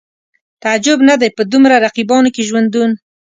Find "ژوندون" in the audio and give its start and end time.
2.49-2.91